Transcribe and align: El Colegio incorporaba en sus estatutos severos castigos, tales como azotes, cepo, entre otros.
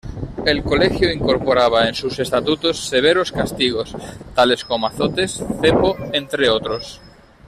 El 0.47 0.63
Colegio 0.63 1.11
incorporaba 1.13 1.87
en 1.87 1.93
sus 1.93 2.17
estatutos 2.17 2.87
severos 2.89 3.31
castigos, 3.31 3.95
tales 4.33 4.65
como 4.65 4.87
azotes, 4.87 5.43
cepo, 5.61 5.95
entre 6.11 6.49
otros. 6.49 6.99